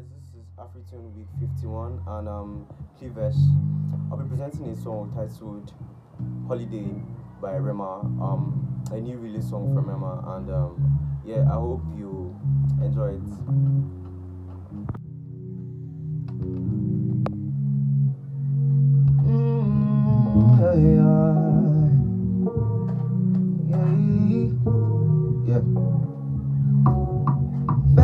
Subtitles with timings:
[0.00, 2.66] guys, this is Afritune Week 51 and um
[2.98, 3.36] Cleevesh.
[4.10, 5.72] I'll be presenting a song titled
[6.46, 6.88] Holiday
[7.40, 8.00] by Rema.
[8.00, 12.34] Um a new release song from Rema and um yeah I hope you
[12.82, 14.99] enjoy it.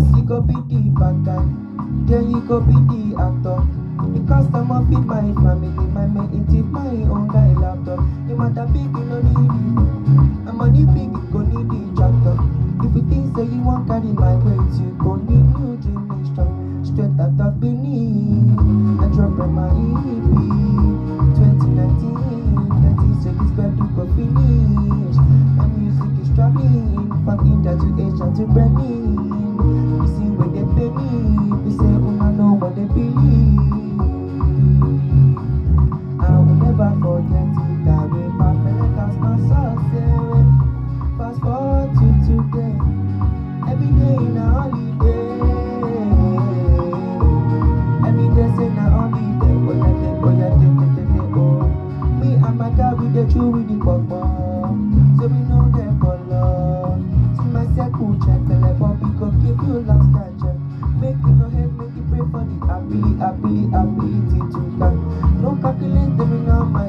[0.00, 1.44] First you go be the bad guy,
[2.08, 3.60] then you go be the actor.
[4.00, 8.00] The customer feed my family, my mate it my own guy laptop.
[8.24, 10.48] The matter big, you no need it.
[10.48, 12.32] And money big, you go need the tractor.
[12.80, 15.76] If you think say you want carry my weight, you go need new
[16.32, 16.80] strong.
[16.80, 18.56] Straight out of Benin,
[19.04, 20.32] I drop on my EP.
[21.36, 21.76] 2019,
[22.88, 25.16] that is so this band go finish.
[25.60, 28.99] My music is traveling, from India to Asia to Berlin.
[53.14, 54.20] Dey chew with the pọpọ,
[55.18, 56.98] so we no get color.
[57.36, 58.40] See my circle check,
[58.78, 60.06] but we go give you last
[60.40, 60.56] check.
[61.00, 64.60] Make you no hate, make you pray for the ability, ability, ability to.
[65.42, 66.88] No calculate in all my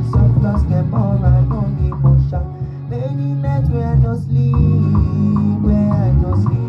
[0.70, 0.86] get
[1.26, 2.44] I no need motion.
[2.90, 6.12] Many nights where I sleep, where I
[6.44, 6.62] sleep.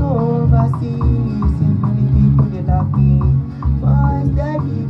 [0.00, 3.10] Overseas, see many people they love me.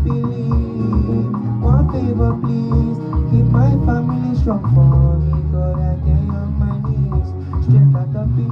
[0.05, 2.78] Believe, one favor please,
[8.39, 8.43] I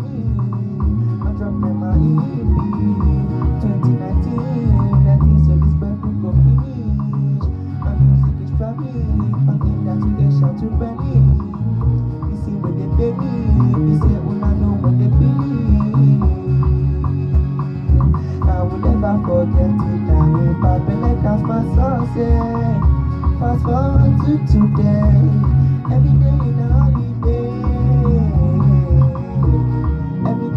[18.62, 22.82] will never forget it, I will perfect as my sunset.
[23.38, 25.55] Fast forward to today,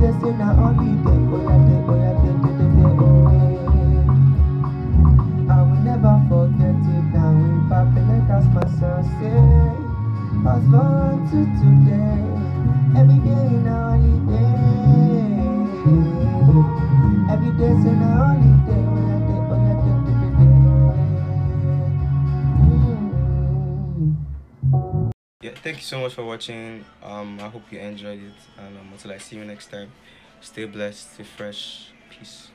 [0.10, 4.10] Day say na holiday, oh yeah, day, oh yeah, day, day, day, day, oh yeah.
[5.54, 9.78] I will never forget it, I will perfect as my sunset.
[10.42, 12.26] Fast forward to today,
[12.98, 14.50] every day in a holiday.
[17.30, 18.49] Every day say na holiday,
[25.64, 26.86] thank you so much for watching.
[27.04, 29.92] Um I hope you enjoyed it and um, until I see you next time,
[30.42, 32.50] stay blessed, stay fresh, peace.